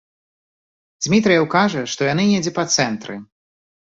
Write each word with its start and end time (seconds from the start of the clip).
Дзмітрыеў 1.03 1.45
кажа, 1.55 1.83
што 1.93 2.01
яны 2.13 2.25
недзе 2.31 2.53
па 2.57 2.63
цэнтры. 2.79 3.21